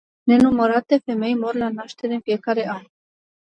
[0.23, 2.83] Nenumărate femei mor la naștere în fiecare an.